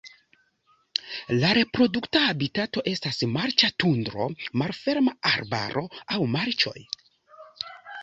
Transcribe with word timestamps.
La 1.43 1.51
reprodukta 1.57 2.23
habitato 2.31 2.85
estas 2.93 3.21
marĉa 3.35 3.71
tundro, 3.85 4.29
malferma 4.65 5.17
arbaro 5.37 5.89
aŭ 6.19 6.23
marĉoj. 6.39 6.79